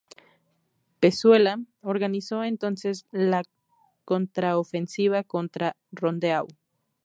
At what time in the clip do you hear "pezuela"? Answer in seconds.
0.99-1.59